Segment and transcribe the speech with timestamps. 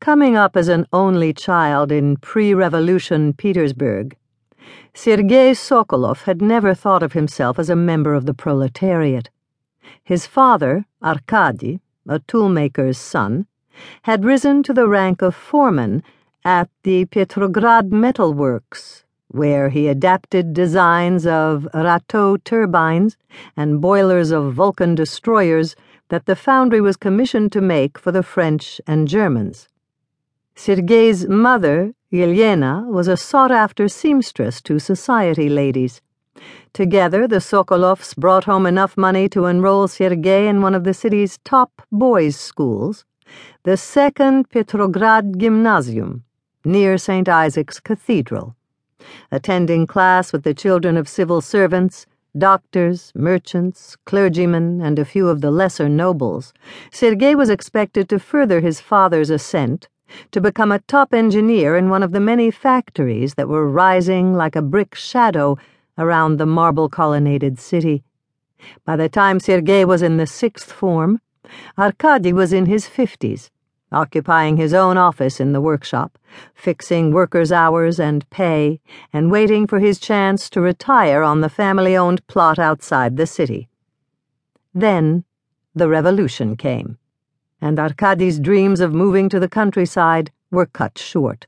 [0.00, 4.16] Coming up as an only child in pre revolution Petersburg,
[4.94, 9.28] Sergei Sokolov had never thought of himself as a member of the proletariat.
[10.02, 13.46] His father, Arkady, a toolmaker's son,
[14.04, 16.02] had risen to the rank of foreman
[16.46, 23.18] at the Petrograd Metal Works, where he adapted designs of Rateau turbines
[23.54, 25.76] and boilers of Vulcan destroyers
[26.08, 29.68] that the foundry was commissioned to make for the French and Germans.
[30.62, 36.02] Sergei's mother, Yelena, was a sought after seamstress to society ladies.
[36.74, 41.38] Together, the Sokolovs brought home enough money to enroll Sergei in one of the city's
[41.44, 43.06] top boys' schools,
[43.62, 46.24] the Second Petrograd Gymnasium,
[46.62, 47.26] near St.
[47.26, 48.54] Isaac's Cathedral.
[49.32, 52.04] Attending class with the children of civil servants,
[52.36, 56.52] doctors, merchants, clergymen, and a few of the lesser nobles,
[56.92, 59.88] Sergei was expected to further his father's ascent
[60.30, 64.56] to become a top engineer in one of the many factories that were rising like
[64.56, 65.56] a brick shadow
[65.98, 68.02] around the marble colonnaded city.
[68.84, 71.20] By the time Sergei was in the sixth form,
[71.78, 73.50] Arkady was in his fifties,
[73.92, 76.18] occupying his own office in the workshop,
[76.54, 78.80] fixing workers' hours and pay,
[79.12, 83.68] and waiting for his chance to retire on the family owned plot outside the city.
[84.74, 85.24] Then
[85.74, 86.98] the revolution came
[87.60, 91.46] and Arkady's dreams of moving to the countryside were cut short.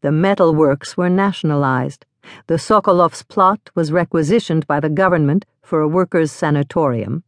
[0.00, 2.06] The metal works were nationalized.
[2.46, 7.22] The Sokolovs' plot was requisitioned by the government for a workers' sanatorium,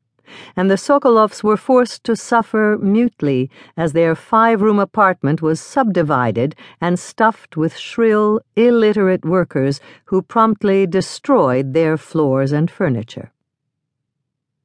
[0.57, 6.55] and the Sokolovs were forced to suffer mutely as their five room apartment was subdivided
[6.81, 13.33] and stuffed with shrill, illiterate workers who promptly destroyed their floors and furniture.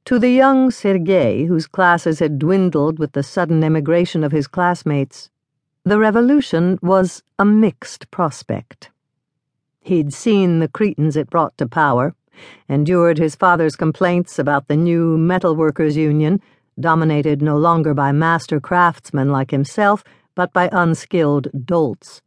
[0.07, 5.29] To the young Sergei, whose classes had dwindled with the sudden emigration of his classmates,
[5.83, 8.89] the revolution was a mixed prospect.
[9.81, 12.15] He'd seen the cretins it brought to power,
[12.69, 16.39] endured his father's complaints about the new metalworkers' union,
[16.79, 22.21] dominated no longer by master craftsmen like himself, but by unskilled dolts.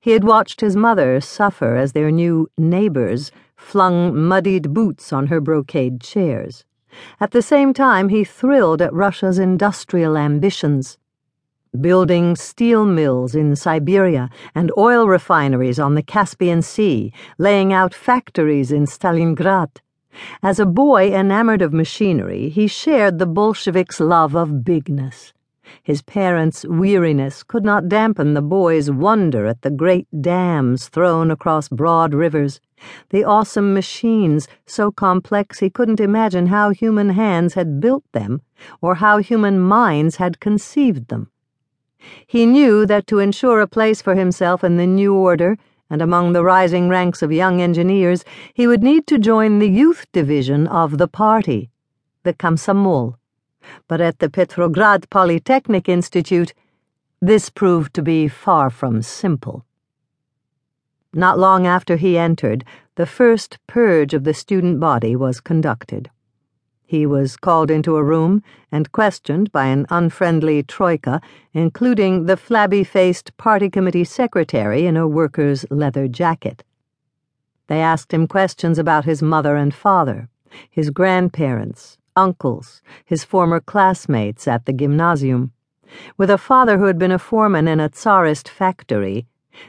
[0.00, 5.42] He had watched his mother suffer as their new neighbors flung muddied boots on her
[5.42, 6.64] brocade chairs.
[7.20, 10.98] At the same time, he thrilled at Russia's industrial ambitions.
[11.80, 18.72] Building steel mills in Siberia and oil refineries on the Caspian Sea, laying out factories
[18.72, 19.80] in Stalingrad.
[20.42, 25.32] As a boy enamored of machinery, he shared the Bolsheviks' love of bigness.
[25.82, 31.68] His parents' weariness could not dampen the boy's wonder at the great dams thrown across
[31.68, 32.60] broad rivers,
[33.10, 38.42] the awesome machines so complex he couldn't imagine how human hands had built them
[38.80, 41.30] or how human minds had conceived them.
[42.26, 45.58] He knew that to ensure a place for himself in the new order
[45.90, 50.06] and among the rising ranks of young engineers, he would need to join the youth
[50.12, 51.70] division of the party,
[52.22, 53.19] the Komsomol
[53.88, 56.54] but at the Petrograd Polytechnic Institute,
[57.20, 59.64] this proved to be far from simple.
[61.12, 66.10] Not long after he entered, the first purge of the student body was conducted.
[66.84, 71.20] He was called into a room and questioned by an unfriendly troika,
[71.52, 76.64] including the flabby faced party committee secretary in a worker's leather jacket.
[77.68, 80.28] They asked him questions about his mother and father,
[80.68, 85.52] his grandparents, uncles, his former classmates at the gymnasium.
[86.16, 89.26] With a father who had been a foreman in a Tsarist factory,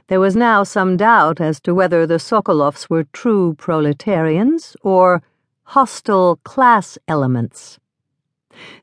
[0.08, 5.22] there was now some doubt as to whether the Sokolovs were true proletarians or
[5.64, 7.80] hostile class elements.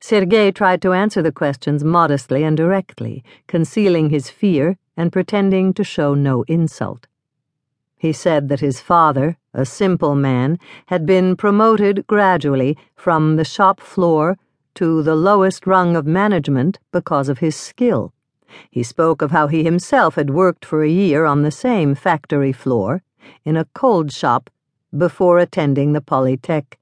[0.00, 5.84] Sergei tried to answer the questions modestly and directly, concealing his fear and pretending to
[5.84, 7.06] show no insult.
[7.96, 13.80] He said that his father, a simple man, had been promoted gradually from the shop
[13.80, 14.36] floor
[14.74, 18.12] to the lowest rung of management because of his skill.
[18.70, 22.52] He spoke of how he himself had worked for a year on the same factory
[22.52, 23.02] floor,
[23.44, 24.50] in a cold shop,
[24.96, 26.78] before attending the Polytech.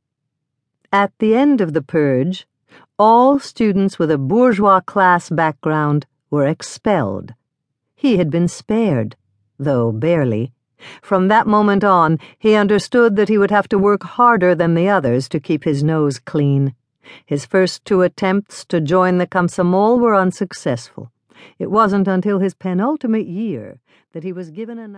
[0.93, 2.47] At the end of the purge,
[2.99, 7.35] all students with a bourgeois class background were expelled.
[7.95, 9.17] He had been spared,
[9.59, 10.53] though barely.
[11.03, 14.89] From that moment on, he understood that he would have to work harder than the
[14.89, 16.75] others to keep his nose clean.
[17.25, 21.11] His first two attempts to join the Komsomol were unsuccessful.
[21.59, 23.81] It wasn't until his penultimate year
[24.13, 24.93] that he was given another.